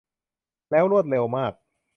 [0.71, 1.53] แล้วรวดเร็วมาก